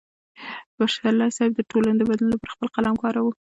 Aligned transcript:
پسرلی 0.75 1.29
صاحب 1.37 1.51
د 1.55 1.59
ټولنې 1.71 1.97
د 1.97 2.01
بدلون 2.09 2.31
لپاره 2.33 2.53
خپل 2.55 2.67
قلم 2.75 2.93
وکاراوه. 2.95 3.31